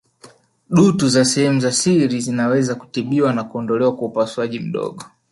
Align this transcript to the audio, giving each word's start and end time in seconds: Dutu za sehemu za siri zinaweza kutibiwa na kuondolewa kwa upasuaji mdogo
Dutu 0.69 1.09
za 1.09 1.25
sehemu 1.25 1.59
za 1.59 1.71
siri 1.71 2.21
zinaweza 2.21 2.75
kutibiwa 2.75 3.33
na 3.33 3.43
kuondolewa 3.43 3.95
kwa 3.95 4.07
upasuaji 4.07 4.59
mdogo 4.59 5.03